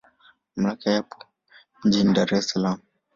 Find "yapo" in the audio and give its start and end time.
0.97-1.17